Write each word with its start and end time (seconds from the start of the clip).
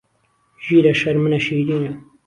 ژیره 0.67 0.93
شهرمنه 0.99 1.39
شیرینه 1.45 1.93